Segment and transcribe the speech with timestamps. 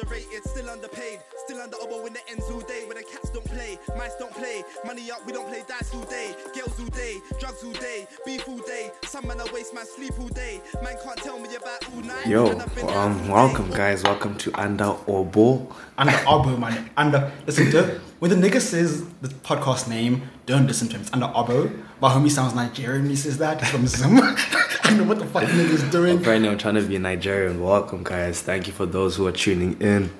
[0.00, 2.84] underrated, still underpaid, still under oboe in the ends all day.
[2.86, 6.04] Where the cats don't play, mice don't play, money up, we don't play dice all
[6.04, 6.34] day.
[6.54, 8.90] Girls all day, drugs all day, beef all day.
[9.04, 10.60] Some man I waste man sleep all day.
[10.82, 12.26] Man can't tell me about all night.
[12.26, 14.02] Yo, and I've been out um, welcome guys.
[14.02, 15.74] Welcome to Under Obo.
[15.98, 16.90] Under Obo, man.
[16.96, 21.02] Under listen to when the nigga says the podcast name, don't listen to him.
[21.02, 21.70] It's under Obo.
[22.00, 23.02] My homie sounds Nigerian.
[23.02, 24.18] when He says that from Zim.
[24.90, 26.18] Don't know what the fuck nigga's doing.
[26.18, 27.62] Apparently, I'm trying to be Nigerian.
[27.62, 28.42] Welcome, guys.
[28.42, 30.10] Thank you for those who are tuning in.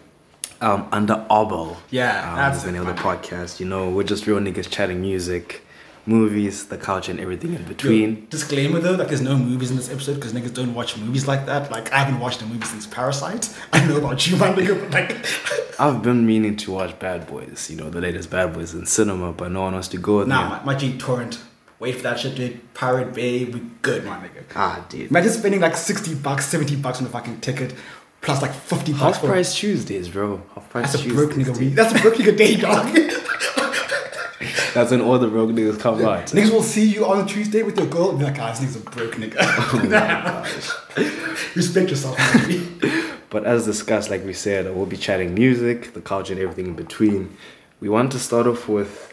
[0.61, 1.77] Um, Under Obo.
[1.91, 3.59] Yeah, um, that's the name it, of the podcast.
[3.59, 5.63] You know, we're just real niggas chatting music,
[6.07, 8.29] movies, the couch, and everything in Yo, between.
[8.31, 11.47] disclaimer though, like there's no movies in this episode because niggas don't watch movies like
[11.47, 11.73] that.
[11.73, 13.53] Like I haven't watched a movie since Parasite.
[13.73, 15.27] I know about you, man, nigga, but like,
[15.81, 17.69] I've been meaning to watch Bad Boys.
[17.69, 20.61] You know, the latest Bad Boys in cinema, but no one wants to go nah,
[20.61, 21.41] my, my G torrent.
[21.81, 22.75] Wait for that shit, dude.
[22.75, 24.45] Pirate Bay, we good, my nigga.
[24.55, 25.11] Ah, dude.
[25.11, 27.75] Imagine spending like sixty bucks, seventy bucks on a fucking ticket,
[28.21, 30.43] plus like fifty bucks Half price Tuesdays, bro.
[30.55, 31.15] Half price That's a Tuesdays.
[31.15, 31.75] broke nigga week.
[31.75, 32.87] That's a broke nigga day, dog.
[34.75, 36.27] That's when all the broke niggas come out.
[36.27, 38.77] Niggas will see you on Tuesday with your girl and be like, ah, this nigga's
[38.77, 39.37] a broke nigga.
[39.41, 41.57] oh my gosh.
[41.57, 43.17] Respect yourself, man.
[43.31, 46.75] But as discussed, like we said, we'll be chatting music, the culture, and everything in
[46.75, 47.37] between.
[47.81, 49.10] We want to start off with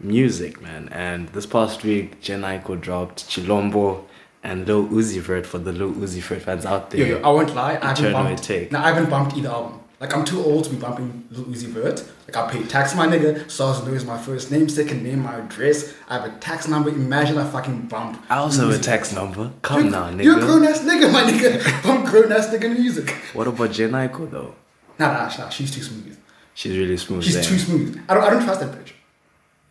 [0.00, 0.88] music, man.
[0.90, 4.04] And this past week, Jhené Aiko dropped Chilombo
[4.42, 7.06] and Lil Uzi Vert for the Lil Uzi Vert fans out there.
[7.06, 7.78] yo, I won't lie.
[7.80, 8.42] I haven't bumped.
[8.42, 8.72] Take.
[8.72, 9.76] No, I haven't bumped either album.
[10.00, 12.02] Like I'm too old to be bumping Lil Uzi Vert.
[12.26, 13.50] Like I pay tax, my nigga.
[13.50, 15.92] Stars Lou is my first name, second name, my address.
[16.08, 16.88] I have a tax number.
[16.88, 18.22] Imagine I fucking bump.
[18.30, 19.50] I also have a tax number.
[19.60, 20.70] Come You're- now, You're a grown nigga.
[20.70, 21.82] ass nigga, my nigga.
[21.86, 23.10] Bump grown ass nigga music.
[23.34, 24.54] What about Jhené Aiko though?
[24.98, 25.48] Nah, nah, nah.
[25.50, 26.16] She's too smooth.
[26.54, 27.22] She's really smooth.
[27.24, 27.44] She's there.
[27.44, 28.00] too smooth.
[28.08, 28.24] I don't.
[28.24, 28.92] I don't trust that bitch.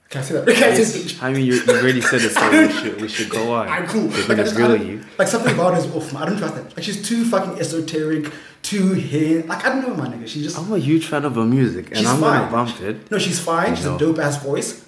[0.10, 0.48] Can I say that?
[0.48, 1.22] Can I say bitch?
[1.22, 3.68] I mean, you, you already said it, so we should, we should go on.
[3.68, 4.08] I'm cool.
[4.08, 5.04] They're Like, I gonna just, I grill don't- you.
[5.20, 6.12] like something about her is off.
[6.14, 6.24] man.
[6.24, 6.76] I don't trust that.
[6.76, 9.44] Like she's too fucking esoteric, too hair.
[9.44, 10.28] Like I don't know, my nigga.
[10.28, 10.58] She's just.
[10.58, 12.40] I'm a huge fan of her music, and she's I'm fine.
[12.50, 13.12] gonna bump it.
[13.12, 13.76] No, she's fine.
[13.76, 13.98] She's No.
[13.98, 14.84] a dope ass voice,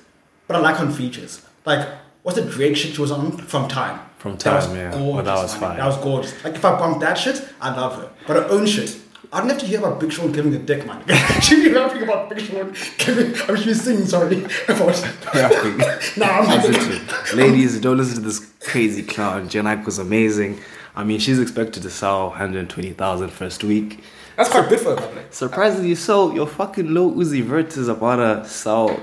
[0.47, 1.45] but I like her features.
[1.65, 1.87] Like
[2.23, 3.99] what's the Drake shit she was on from Time?
[4.17, 4.91] From That was Time, yeah.
[4.91, 5.77] gorgeous, Well, that was my fine.
[5.77, 6.43] That was gorgeous.
[6.43, 8.09] Like if I bump that shit, I love her.
[8.25, 8.97] But her own shit.
[9.31, 11.03] I don't have to hear about Big Sean giving a dick, man.
[11.05, 13.33] be rapping about Big Sean giving.
[13.43, 14.05] I mean, she was singing.
[14.05, 15.01] Sorry, about.
[15.33, 15.77] Rapping.
[16.17, 17.33] nah, I'm not.
[17.35, 19.47] Ladies, don't listen to this crazy clown.
[19.47, 20.59] Jen was amazing.
[20.95, 24.03] I mean, she's expected to sell 120,000 first week.
[24.35, 25.25] That's quite good for her.
[25.29, 28.99] Surprisingly so, your fucking low Uzi Vert is about to sell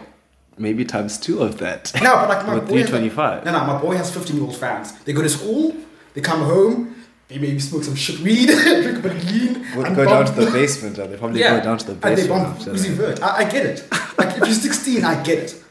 [0.58, 1.92] maybe times two of that.
[2.02, 2.78] No, but like my boy.
[2.78, 3.44] has, 325.
[3.44, 4.92] no, no, my boy has 15 year old fans.
[5.04, 5.74] They go to school,
[6.14, 6.97] they come home,
[7.28, 8.46] they maybe smoke some shit weed,
[8.82, 9.66] drink a bit of lean.
[9.76, 10.96] Would and go down bump- to the basement.
[10.96, 12.44] They probably Yeah, go down to the and they basement.
[12.44, 13.16] bump after Uzi that.
[13.18, 13.22] Vert.
[13.22, 13.88] I, I get it.
[14.18, 15.62] Like if you're 16, I get it.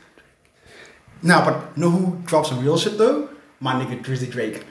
[1.23, 3.29] Now, but know who drops some real shit though?
[3.59, 4.63] My nigga Drizzy Drake.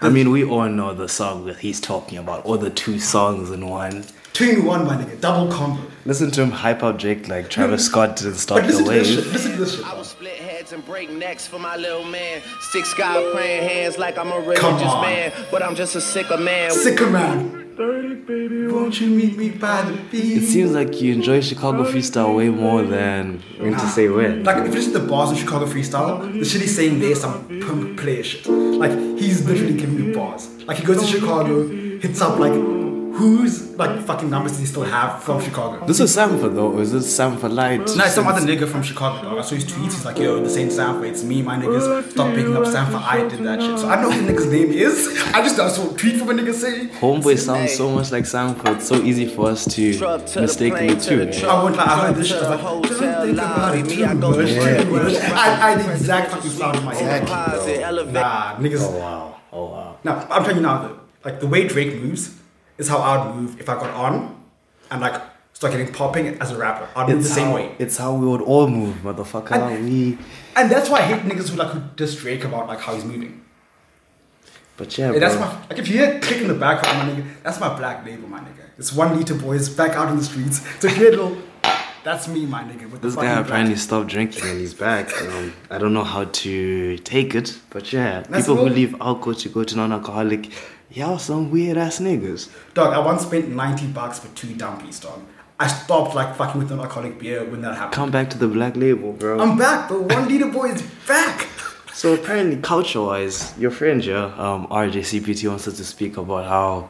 [0.00, 3.50] I mean, we all know the song that he's talking about, or the two songs
[3.50, 4.04] in one.
[4.32, 5.20] Two in one, my nigga.
[5.20, 5.82] Double combo.
[6.06, 8.90] Listen to him hype up Drake like Travis Scott didn't start But the listen to
[8.92, 9.24] this wave.
[9.24, 9.32] shit.
[9.32, 9.84] Listen to this shit.
[10.60, 12.42] I will split heads and break necks for my little man.
[12.72, 15.02] Six guys praying hands like I'm a religious Come on.
[15.02, 16.70] man, but I'm just a sicker man.
[16.70, 17.56] Sicker man.
[17.80, 20.42] Won't you meet me by the beach?
[20.42, 24.44] It seems like you enjoy Chicago freestyle way more than when to say when.
[24.44, 27.12] Like if you listen to the bars of Chicago freestyle, the shit he's saying there
[27.12, 28.46] is some pimp player shit.
[28.46, 30.48] Like he's literally giving you bars.
[30.66, 31.66] Like he goes to Chicago,
[32.00, 32.52] hits up like
[33.12, 35.84] whose like fucking numbers does he still have from Chicago?
[35.86, 37.78] This is Sanford though, or is this Sanford Light?
[37.96, 39.22] No, it's some other nigga from Chicago.
[39.22, 39.38] Dog.
[39.38, 39.92] I saw his tweets.
[39.94, 41.08] He's like, "Yo, this ain't Sanford.
[41.08, 42.10] It's me, my niggas.
[42.10, 43.02] Stop picking up Sanford.
[43.02, 45.22] I did that shit." So I don't know what the nigga's name is.
[45.34, 46.88] I just I saw a tweet from a nigga saying.
[46.90, 48.76] Homeboy sounds so much like Sanford.
[48.76, 49.98] It's so easy for us to to
[50.34, 51.44] the mistake plane the to man.
[51.44, 52.42] I won't lie, I heard this shit.
[52.42, 54.48] I was like, don't think about it too me, I go much.
[54.50, 54.96] straight too.
[54.96, 57.24] I, I had the exact fucking sound in my head.
[58.12, 58.80] Nah, niggas.
[58.82, 59.36] Oh wow.
[59.52, 59.98] Oh wow.
[60.04, 62.39] Now, I'm telling you now, though, like the way Drake moves
[62.80, 64.42] is how I'd move if I got on
[64.90, 65.20] and like
[65.52, 66.88] start getting popping as a rapper.
[66.96, 67.76] I'd move the same how, way.
[67.78, 69.52] It's how we would all move, motherfucker.
[69.52, 70.18] And- we
[70.56, 73.04] And that's why I hate niggas who like who diss Drake about like how he's
[73.04, 73.44] moving.
[74.78, 77.60] but yeah, that's my like if you hear click in the background, my nigga, that's
[77.60, 78.64] my black label, my nigga.
[78.78, 80.66] It's one liter boys back out in the streets.
[80.82, 81.36] You a little,
[82.04, 82.90] that's me, my nigga.
[82.90, 85.10] With This guy apparently stopped drinking and he's back.
[85.22, 89.34] Um, I don't know how to take it, but yeah, That's people who leave alcohol
[89.34, 90.50] to go to non-alcoholic,
[90.90, 92.50] y'all some weird ass niggas.
[92.74, 95.22] Dog, I once spent 90 bucks for two dumpies, dog.
[95.58, 97.92] I stopped like fucking with non-alcoholic beer when that happened.
[97.92, 99.38] Come back to the black label, bro.
[99.40, 101.48] I'm back, but one liter boy is back.
[101.92, 106.88] So apparently, culture-wise, your friend here, um, RJCPT wants us to speak about how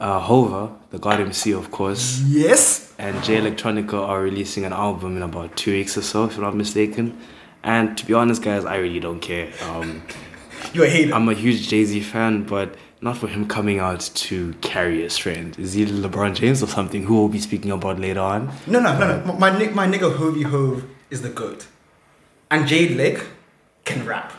[0.00, 2.92] uh, Hova, the God MC, of course, Yes.
[2.98, 6.42] and Jay Electronica are releasing an album in about two weeks or so, if I'm
[6.42, 7.18] not mistaken.
[7.62, 9.50] And to be honest, guys, I really don't care.
[9.68, 10.02] Um,
[10.72, 11.14] You're a hater.
[11.14, 15.16] I'm a huge Jay Z fan, but not for him coming out to carry his
[15.18, 15.56] friend.
[15.58, 17.04] Is he LeBron James or something?
[17.04, 18.50] Who we'll be speaking about later on.
[18.66, 19.32] No, no, no, no.
[19.34, 21.66] My, my nigga Hovey Hove is the goat.
[22.50, 23.24] And Jade Lake
[23.84, 24.32] can rap.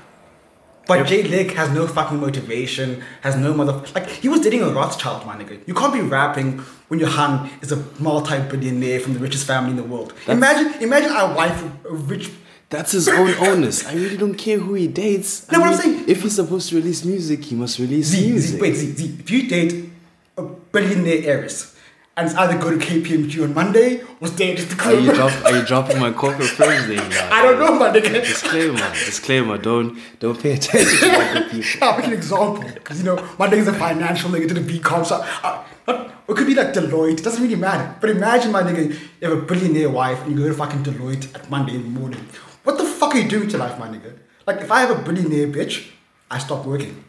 [0.90, 3.74] But Jay Lick has no fucking motivation, has no mother.
[3.96, 5.60] Like, he was dating a Rothschild, my nigga.
[5.68, 6.60] You can't be rapping
[6.90, 10.14] when your hun is a multi billionaire from the richest family in the world.
[10.28, 12.32] imagine imagine our wife, a rich.
[12.72, 13.86] That's his own onus.
[13.88, 15.46] I really don't care who he dates.
[15.50, 18.18] I No, what I'm saying- If he's supposed to release music, he must release Z,
[18.18, 18.62] Z, music.
[18.62, 19.18] wait, Z, Z.
[19.24, 19.90] If you date
[20.38, 20.44] a
[20.74, 21.76] billionaire heiress
[22.20, 25.46] and it's either go to KPMG on Monday or stay at the Are you, drop,
[25.46, 27.30] are you dropping my corporate name now?
[27.32, 28.22] I don't know, my nigga.
[28.26, 29.58] Disclaimer, disclaimer.
[29.58, 31.82] Don't don't pay attention to other people.
[31.84, 35.06] I'll make an example because you know my nigga's a financial nigga to the BCom.
[35.06, 37.20] So uh, not- it could be like Deloitte.
[37.20, 37.96] It doesn't really matter.
[38.02, 38.90] But imagine my nigga,
[39.22, 42.00] you have a billionaire wife and you go to fucking Deloitte at Monday in the
[42.00, 42.24] morning.
[42.64, 44.14] What the fuck are you doing with your life, my nigga?
[44.46, 45.88] Like if I have a billionaire bitch,
[46.30, 47.04] I stop working.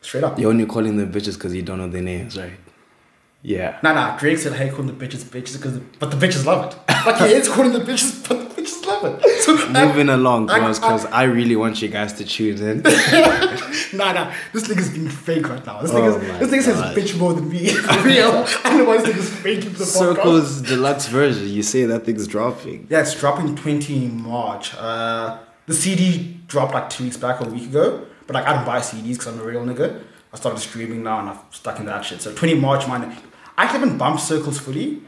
[0.00, 0.38] Straight up.
[0.38, 2.52] You're only calling them bitches because you don't know their names, right?
[3.44, 3.78] Yeah.
[3.82, 4.16] Nah, nah.
[4.16, 6.78] Drake said, "Hey, calling the bitches bitches because, but the bitches love it.
[7.06, 10.60] Like he is calling the bitches, but the bitches love it." So Moving along, I-
[10.60, 12.82] bros, because I- I really want you guys to tune in.
[13.94, 14.32] Nah, nah.
[14.54, 15.82] This nigga's being fake right now.
[15.82, 17.68] This Oh nigga's, this nigga says bitch more than me.
[17.74, 18.30] For real.
[18.30, 19.86] I don't know why this nigga's for the podcast.
[20.16, 21.48] Circles deluxe version.
[21.48, 22.86] You say that thing's dropping.
[22.88, 24.74] Yeah, it's dropping 20 March.
[24.76, 28.06] Uh, the CD dropped like two weeks back or a week ago.
[28.26, 30.02] But like I don't buy CDs because I'm a real nigga.
[30.32, 32.22] I started streaming now and I'm stuck in that shit.
[32.22, 33.16] So 20 March, man.
[33.56, 35.02] I haven't bumped Circles fully.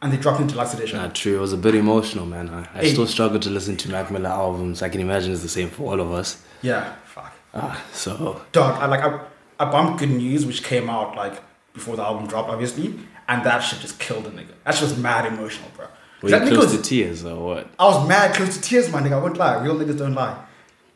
[0.00, 0.98] And they dropped into deluxe edition.
[0.98, 1.36] Not true.
[1.36, 2.48] It was a bit emotional, man.
[2.50, 2.92] I, I Hey.
[2.92, 4.80] still struggle to listen to Mac Miller albums.
[4.80, 6.40] I can imagine it's the same for all of us.
[6.62, 7.32] Yeah, fuck.
[7.52, 9.20] Ah, so Dog, I like I,
[9.58, 11.42] I bumped Good News, which came out like
[11.74, 12.94] before the album dropped, obviously,
[13.26, 14.52] and that shit just killed the nigga.
[14.64, 15.86] That shit was mad emotional, bro.
[16.22, 17.68] were that you close was, to tears or what?
[17.80, 19.14] I was mad close to tears, my nigga.
[19.14, 19.60] I won't lie.
[19.60, 20.44] Real niggas don't lie.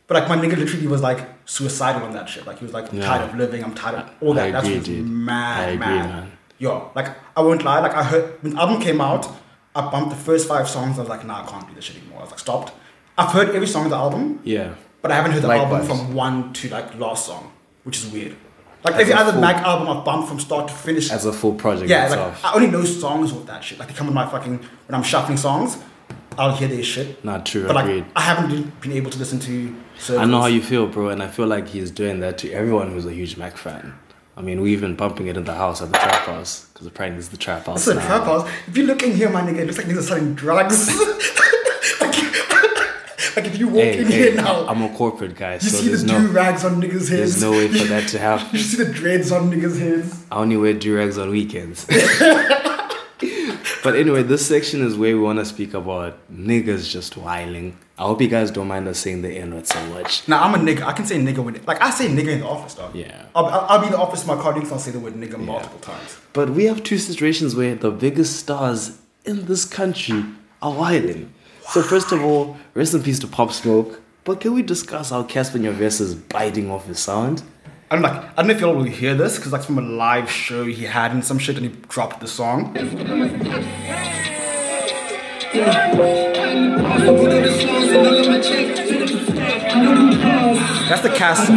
[0.06, 2.47] But like my nigga literally was like suicidal on that shit.
[2.47, 3.06] Like he was like, I'm Yeah.
[3.06, 3.62] tired of living.
[3.65, 4.53] I'm tired of all I that.
[4.53, 5.06] That agree, shit was dude.
[5.09, 6.09] mad, I agree, mad.
[6.09, 6.33] man.
[6.59, 7.81] Yo, like I won't lie.
[7.81, 9.29] Like I heard when the album came out,
[9.75, 10.99] I bumped the first five songs.
[10.99, 12.21] I was like, nah, I can't do this shit anymore.
[12.21, 12.73] I was like, stopped.
[13.19, 14.75] I've heard every song of the album, Yeah.
[15.03, 15.89] but I haven't heard the Likewise.
[15.89, 17.53] album from one to like last song,
[17.85, 18.37] which is weird.
[18.85, 21.11] Like every a other full- Mac album I've bumped from start to finish.
[21.11, 22.43] As a full project yeah, itself.
[22.43, 23.79] like I only know songs with that shit.
[23.79, 25.79] Like they come in my fucking when I'm shuffling songs,
[26.38, 27.25] I'll hear their shit.
[27.25, 28.05] Not true, But like agreed.
[28.17, 29.75] I haven't been- able to listen to.
[30.19, 32.90] I know how you feel, bro, and I feel like he's doing that to everyone
[32.93, 33.94] who's a huge Mac fan.
[34.37, 37.19] I mean, we've been bumping it in the house at the trap house because apparently
[37.19, 37.87] it's the trap house.
[37.87, 38.06] A now.
[38.06, 38.49] trap house.
[38.67, 40.88] If you look in here, my nigga, it looks like niggas are selling drugs.
[42.00, 42.17] like,
[43.37, 45.76] like if you walk Hey, in hey, here now, I'm a corporate guy, you so
[45.78, 47.40] see there's the no do rags on niggas' heads.
[47.40, 48.49] there's no way for that to happen.
[48.52, 50.25] You see the dreads on niggas' heads.
[50.31, 51.87] I only wear durags on weekends.
[53.82, 57.76] but anyway, this section is where we want to speak about niggas just whiling.
[57.99, 60.26] I hope you guys don't mind us saying the N word so much.
[60.29, 60.82] Now I'm a nigga.
[60.82, 61.67] I can say nigga with it.
[61.67, 62.94] like I say nigga in the office, dog.
[62.94, 63.26] Yeah.
[63.34, 64.73] I'll, I'll, be in the office with my colleagues.
[64.73, 66.19] I'll say the word nigga multiple times.
[66.32, 70.25] But we have two situations where the biggest stars in this country
[70.61, 71.32] are whiling.
[71.69, 74.00] So first of all, rest in peace to Pop Smoke.
[74.25, 77.43] But can we discuss how Cassper Nyovest is biting off his sound?
[77.93, 80.31] I'm like, I don't know if y'all will hear this because like from a live
[80.31, 82.73] show he had and some shit and he dropped the song.
[90.89, 91.50] That's the cast.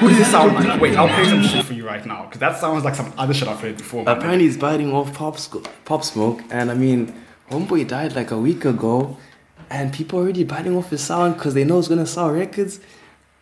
[0.00, 0.80] Who does it sound like?
[0.80, 3.32] Wait, I'll play some shit for you right now because that sounds like some other
[3.34, 4.02] shit I've heard before.
[4.08, 6.40] Apparently he's biting off Pop, Sco- Pop Smoke.
[6.50, 7.14] And I mean,
[7.52, 9.16] Homeboy died like a week ago.
[9.70, 12.80] And people are already biting off his sound because they know it's to sell records.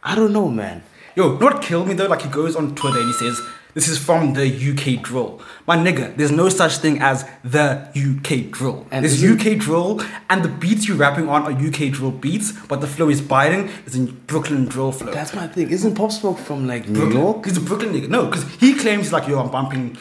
[0.07, 0.85] I don't know, man.
[1.17, 2.07] Yo, what killed me though?
[2.07, 3.41] Like he goes on Twitter and he says,
[3.75, 8.53] "This is from the UK drill." My nigga, there's no such thing as the UK
[8.57, 8.87] drill.
[8.93, 12.81] And there's UK drill, and the beats you're rapping on are UK drill beats, but
[12.81, 13.69] the flow is biting.
[13.87, 15.13] Is in Brooklyn drill flow.
[15.13, 15.71] That's my thing.
[15.71, 17.23] Isn't Pop Smoke from like New Brooklyn.
[17.23, 17.45] York?
[17.47, 18.09] He's a Brooklyn nigga.
[18.09, 19.97] No, because he claims like, yo, I'm bumping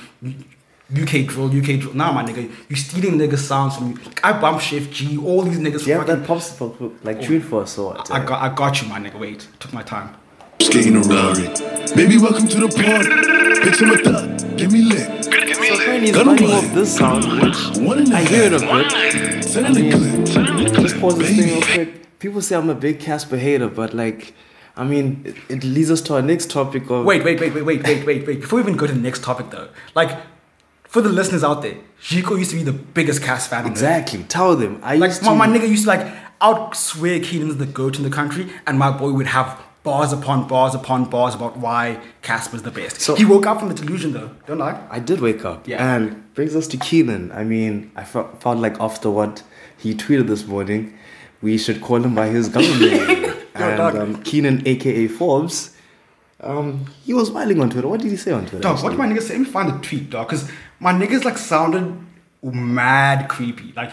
[0.93, 1.93] UK drill, UK drill.
[1.95, 3.95] Nah, my nigga, you stealing nigga sounds from.
[3.95, 5.17] Like, I bump Shift G.
[5.17, 5.81] All these niggas.
[5.87, 8.11] Yeah, you have fucking- that Pop Smoke like tune for us or what?
[8.11, 9.19] I got, I got you, my nigga.
[9.19, 10.09] Wait, took my time.
[10.61, 13.09] Skating around it, Baby, welcome to the party.
[13.09, 13.97] Bitch, I'm a
[14.37, 14.57] thug.
[14.57, 15.25] Give me lit.
[15.25, 15.31] So
[15.73, 16.63] apparently he's Got 'em biting right.
[16.63, 18.93] off this sound, which One and a I hear it a half.
[18.93, 19.43] bit.
[19.43, 20.73] Send I in the mean, clip.
[20.81, 21.51] just pause this thing Baby.
[21.51, 22.19] real quick.
[22.19, 24.33] People say I'm a big Cassper hater, but like,
[24.77, 27.65] I mean, it, it leads us to our next topic of Wait, wait, wait, wait,
[27.65, 28.41] wait, wait, wait, wait.
[28.41, 30.11] Before we even go to the next topic, though, like
[30.87, 33.65] for the listeners out there, Jico used to be the biggest cast fan.
[33.65, 34.23] Exactly.
[34.23, 34.79] Tell them.
[34.83, 35.35] I Like used my, to.
[35.35, 36.07] my nigga used to like
[36.41, 40.47] out swear Keenan's the goat in the country, and my boy would have bars upon
[40.47, 43.01] bars upon bars about why Cassper's the best.
[43.01, 44.31] So- he woke up from the delusion, though.
[44.47, 44.79] Don't lie.
[44.89, 45.67] I did wake up.
[45.67, 45.95] Yeah.
[45.95, 47.31] And brings us to Keenan.
[47.31, 49.43] I mean, I felt, felt like after what
[49.77, 50.97] he tweeted this morning,
[51.41, 53.33] we should call him by his government name.
[53.55, 55.71] and um, Keenan, aka Forbes,
[56.41, 57.87] Um, he was smiling on Twitter.
[57.87, 58.59] What did he say on Twitter?
[58.59, 59.33] Dog, what did my niggas say?
[59.37, 61.97] Let me find the tweet, dog, because my niggas like sounded
[62.43, 63.73] mad creepy.
[63.75, 63.91] Like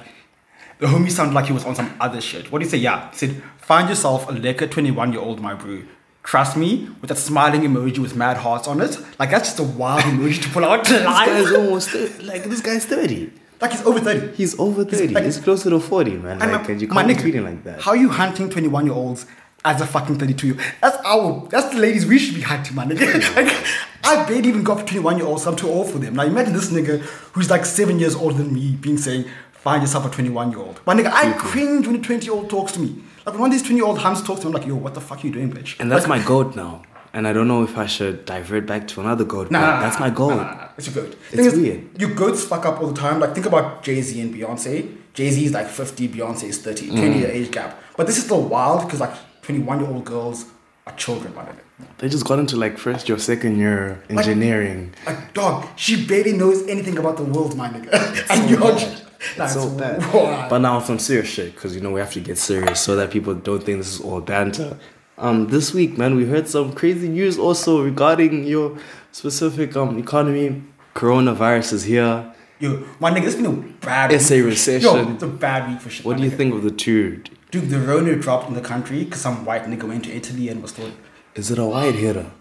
[0.78, 2.50] the homie sounded like he was on some other shit.
[2.50, 2.78] What did he say?
[2.78, 5.86] Yeah, he said, "Find yourself a liquor 21 year old, my brew."
[6.24, 8.96] Trust me, with that smiling emoji with mad hearts on it.
[9.18, 12.84] Like that's just a wild emoji to pull out This guy's almost like this guy's
[12.86, 13.32] thirty.
[13.60, 14.36] like he's over 30.
[14.36, 15.06] He's over thirty.
[15.08, 16.40] He's, like- closer to forty, man.
[16.40, 17.80] And Like, my- and you my can't be nigga, tweeting like that.
[17.80, 19.26] How are you hunting 21 year olds
[19.64, 20.64] as a fucking 32 year old?
[20.80, 23.36] That's our, that's the ladies we should be hunting, my nigga.
[23.36, 23.66] like,
[24.04, 26.14] I barely even got 21 year olds, so I'm too old for them.
[26.14, 27.00] Now imagine this nigga
[27.32, 30.80] who's like seven years older than me being saying, find yourself a 21 year old.
[30.86, 33.02] My nigga, I cringe when a 20 year old talks to me.
[33.24, 34.74] Like when one of these 20 year old hunts talks to me, I'm like, yo,
[34.74, 35.78] what the fuck are you doing, bitch?
[35.78, 36.82] And that's like, my goat now.
[37.14, 39.50] And I don't know if I should divert back to another goat.
[39.50, 40.30] Nah, but that's my goat.
[40.30, 40.68] Nah, nah, nah.
[40.78, 41.16] It's your goat.
[41.30, 42.00] It's is, weird.
[42.00, 43.20] Your goats fuck up all the time.
[43.20, 44.96] Like think about Jay Z and Beyonce.
[45.12, 46.98] Jay Z is like 50, Beyonce is 30, Mm.
[46.98, 47.78] 20 year age gap.
[47.98, 50.46] But this is still wild because like 21 year old girls
[50.86, 51.58] are children, my nigga.
[51.98, 54.94] They just got into like first or second year engineering.
[55.06, 57.92] Like dog, she barely knows anything about the world, my nigga.
[58.30, 59.02] and so you're bad.
[59.36, 60.14] It's so bad.
[60.14, 60.50] wild.
[60.50, 63.10] But now some serious shit, because you know we have to get serious so that
[63.10, 64.76] people don't think this is all banter.
[65.18, 68.76] Um, this week, man, we heard some crazy news also regarding your
[69.12, 70.62] specific um economy.
[70.94, 72.34] Coronavirus is here.
[72.58, 74.82] Yo, my nigga, it's been a bad It's a week for- recession.
[75.06, 76.04] Yo, it's a bad week for shit.
[76.04, 76.36] What do you nigga.
[76.36, 77.22] think of the two?
[77.52, 80.60] Dude, the Rona dropped in the country because some white nigga went to Italy and
[80.62, 80.92] was told,
[81.34, 82.32] Is it a white hitter?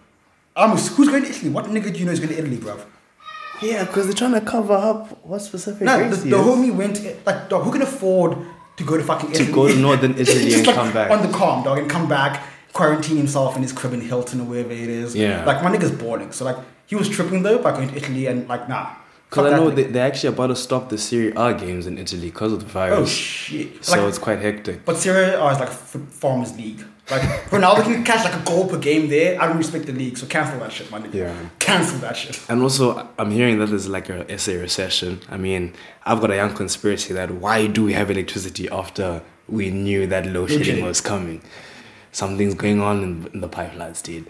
[0.55, 1.49] um, who's going to Italy?
[1.51, 2.79] What nigga do you know is going to Italy, bruv?
[3.61, 6.73] Yeah, because they're trying to cover up what specific No, race the, he the homie
[6.75, 7.63] went like dog.
[7.63, 8.37] Who can afford
[8.77, 9.45] to go to fucking Italy?
[9.47, 11.11] To go to northern Italy Just and like come back.
[11.11, 12.41] on the calm, dog, and come back,
[12.73, 15.13] quarantine himself in his crib in Hilton or wherever it is.
[15.15, 15.45] Yeah.
[15.45, 16.31] like my nigga's boring.
[16.31, 18.95] So like he was tripping though by going to Italy and like nah.
[19.31, 22.27] Because I know they, they're actually about to stop the Serie A games in Italy
[22.27, 22.99] because of the oh, virus.
[22.99, 23.83] Oh shit!
[23.83, 24.83] so Like, it's quite hectic.
[24.83, 26.83] but Serie A is like farmers league.
[27.09, 29.41] Like Ronaldo can catch like a goal per game there.
[29.41, 31.13] I don't respect the league, so cancel that shit, my nigga.
[31.13, 31.49] Yeah.
[31.59, 32.41] Cancel that shit.
[32.49, 35.21] And also, I'm hearing that there's like a SA recession.
[35.29, 39.69] I mean, I've got a young conspiracy that why do we have electricity after we
[39.69, 40.85] knew that shedding shedding.
[40.85, 41.41] was coming?
[42.11, 44.27] Something's going on in, in the pipelines, dude.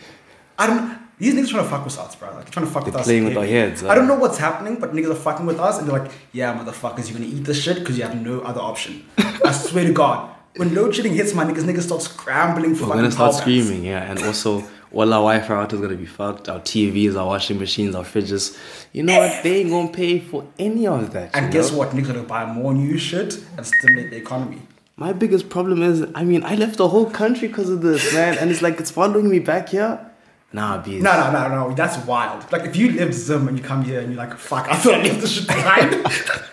[0.59, 0.99] I don't.
[1.21, 2.33] These niggas trying to fuck with us, bro.
[2.33, 3.05] Like trying to fuck They're with us.
[3.05, 4.15] playing with our heads, I don't uh.
[4.15, 7.19] know what's happening, but niggas are fucking with us, and they're like, "Yeah, motherfuckers, you're
[7.19, 9.05] gonna eat this shit because you have no other option."
[9.45, 12.95] I swear to God, when load shedding hits, my niggas, niggas start scrambling for We're
[12.95, 14.09] gonna start screaming, yeah.
[14.09, 16.49] And also, all our Wi-Fi routers gonna be fucked.
[16.49, 18.57] Our TVs, our washing machines, our fridges.
[18.91, 19.43] You know what?
[19.43, 21.35] They ain't gonna pay for any of that.
[21.35, 21.77] And guess know?
[21.77, 21.91] what?
[21.91, 24.63] Niggas gonna buy more new shit and stimulate the economy.
[24.95, 28.39] My biggest problem is, I mean, I left the whole country because of this, man,
[28.39, 30.07] and it's like it's following me back here.
[30.53, 31.73] Nah, be No, no, no, no.
[31.75, 32.51] That's wild.
[32.51, 34.95] Like if you live Zim and you come here and you're like, "Fuck, I thought
[34.95, 35.93] I left this shit behind."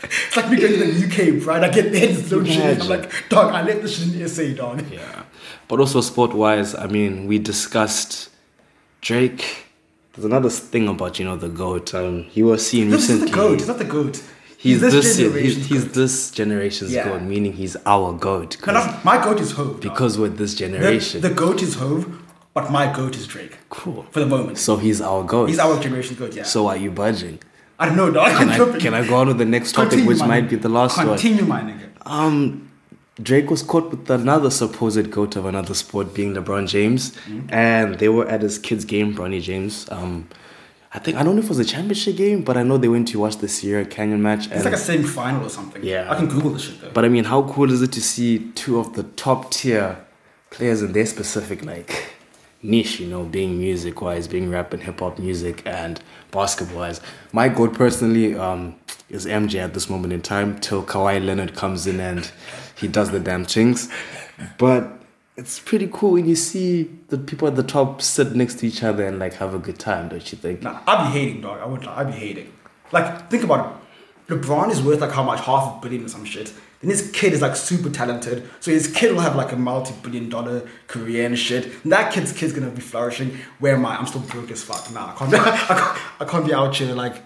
[0.03, 1.49] it's like me going to the UK.
[1.57, 2.83] And I get there it's load shedding.
[2.83, 5.25] I'm like, "Dog, I left this shit in SA, dog." Yeah.
[5.67, 8.31] But also sport wise, I mean, we discussed
[9.01, 9.67] Drake.
[10.15, 11.95] There's another thing about, you know, the GOAT.
[11.95, 13.31] Um, he was seen This is recently.
[13.31, 13.59] the goat.
[13.59, 14.23] It's not the goat.
[14.57, 15.93] He's, this, he's, generation's he's goat.
[15.95, 17.05] this generation's Yeah.
[17.05, 18.57] GOAT, meaning he's our GOAT.
[18.67, 19.81] No, no, my goat is Hove.
[19.81, 21.21] because we're this the, generation.
[21.21, 22.21] the goat is Hove,
[22.63, 23.59] but my goat is Drake.
[23.71, 24.03] cool.
[24.11, 24.59] For the moment.
[24.59, 25.47] So he's our GOAT.
[25.49, 26.43] He's our generation's goat, yeah.
[26.45, 27.39] So are you budging?
[27.79, 28.31] I don't know, dog.
[28.39, 30.51] Can I, can I go on to the next topic, Continue, which might nigga.
[30.51, 31.07] be the last one?
[31.09, 31.89] Continue, my nigga.
[32.07, 32.71] Um,
[33.23, 37.53] Drake was caught with another supposed goat of another sport, being LeBron James, Mm-hmm.
[37.53, 39.89] and they were at his kid's game, Bronny James.
[39.91, 40.29] Um,
[40.93, 42.89] I think I don't know if it was a championship game, but I know they
[42.89, 44.51] went to watch the Sierra Canyon match.
[44.51, 45.85] It's like a semi final or something.
[45.85, 46.11] Yeah.
[46.11, 46.91] I can Google this shit though.
[46.95, 49.99] but I mean, how cool is it to see two of the top tier
[50.51, 52.15] players in their specific like
[52.63, 53.01] niche?
[53.01, 56.01] You know, being music wise, being rap and hip hop music, and
[56.31, 57.01] basketball wise.
[57.33, 58.75] My goal personally um,
[59.09, 62.31] is MJ at this moment in time till Kawhi Leonard comes in and
[62.77, 63.91] he does the damn things.
[64.59, 64.99] But
[65.37, 68.83] it's pretty cool when you see the people at the top sit next to each
[68.83, 70.63] other and like have a good time, don't you think?
[70.63, 71.61] Nah, I'd be hating, dog.
[71.61, 71.87] I won't.
[71.87, 72.53] I'd be hating.
[72.91, 73.67] Like, think about
[74.29, 74.35] it.
[74.35, 75.41] LeBron is worth like how much?
[75.41, 76.53] Half a billion or some shit.
[76.81, 78.49] Then his kid is like super talented.
[78.61, 81.67] So his kid will have like a multi billion dollar career and shit.
[81.83, 83.37] And that kid's kid's gonna be flourishing.
[83.59, 83.97] Where am I?
[83.97, 84.91] I'm still broke as fuck.
[84.93, 87.17] Nah, I can't, I can't, I can't be out here like,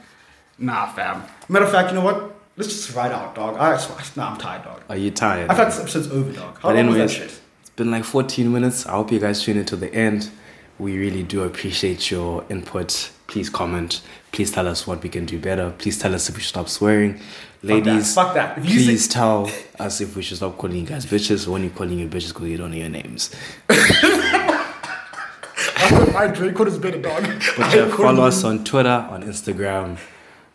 [0.58, 1.22] nah, fam.
[1.48, 2.34] Matter of fact, you know what?
[2.56, 3.56] Let's just ride out, dog.
[3.56, 3.78] I,
[4.16, 4.82] nah, I'm tired, dog.
[4.88, 5.50] Are you tired?
[5.50, 6.56] I thought this episode's over, dog.
[6.60, 7.40] How But long was that anyways, shit?
[7.60, 8.86] it's been like 14 minutes.
[8.86, 10.30] I hope you guys tune into the end.
[10.78, 13.10] We really do appreciate your input.
[13.26, 14.00] Please comment.
[14.32, 15.72] Please tell us what we can do better.
[15.78, 17.20] Please tell us if we should stop swearing.
[17.62, 18.64] Ladies, Fuck that.
[18.64, 21.46] You say- please tell us if we should stop calling you guys bitches.
[21.46, 23.30] When you're calling you bitches, because you don't know your names.
[26.12, 27.22] My Drake is better, dog.
[27.56, 29.98] But yeah, follow us on Twitter, on Instagram,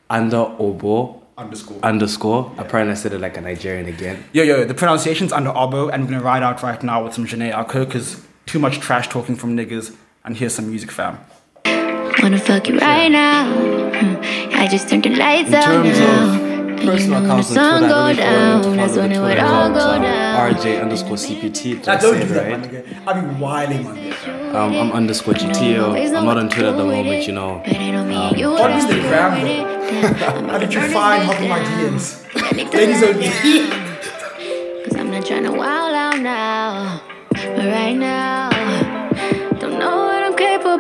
[0.09, 1.79] under Obo Underscore.
[1.83, 2.51] underscore.
[2.57, 4.24] Apparently, I said it like a Nigerian again.
[4.33, 7.25] Yo, yo, the pronunciation's under Obo, and we're gonna ride out right now with some
[7.25, 9.95] Jhené Aiko, because too much trash talking from niggas,
[10.27, 11.17] And here's some music, fam.
[12.22, 13.46] Wanna fuck you right now.
[13.93, 14.15] Hmm.
[14.53, 16.34] I just turned the lights In out terms now.
[16.74, 19.12] of personal when the accounts on Twitter, go I don't down, know if that's when
[19.13, 20.53] it follow the would Twitter all account, go um, down.
[20.53, 21.62] RJ underscore CPT.
[21.79, 22.86] Did I I don't say do it that, my right?
[22.86, 23.07] nigga.
[23.07, 24.55] I be wilding on there.
[24.57, 26.13] Um, I'm underscore GTO.
[26.17, 27.62] I'm not on Twitter at the moment, you know.
[27.65, 29.31] But it don't you On down Instagram,
[30.19, 30.48] though.
[30.51, 32.74] How did you find hopping my DMs?
[32.74, 34.84] Ladies Ladies only.
[34.84, 37.01] Cause I'm not trying to wild out now.
[37.29, 38.37] But right now, don't know what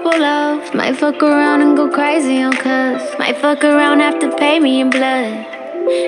[0.05, 0.75] I'm of.
[0.75, 3.01] Might fuck around and go crazy on cuz.
[3.17, 5.45] Might fuck around, have to pay me in blood.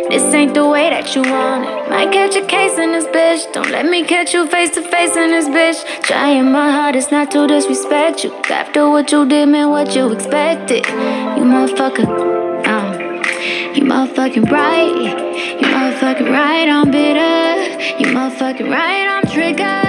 [0.09, 1.89] This ain't the way that you want it.
[1.89, 3.51] Might catch a case in this bitch.
[3.53, 6.03] Don't let me catch you face to face in this bitch.
[6.03, 8.33] Trying my hardest not to disrespect you.
[8.49, 10.85] After what you did, man, what you expected.
[10.85, 12.07] You motherfucker.
[12.67, 12.93] Um,
[13.75, 15.59] you motherfucking right.
[15.61, 17.99] You motherfucking right, I'm bitter.
[17.99, 19.88] You motherfucking right, I'm triggered.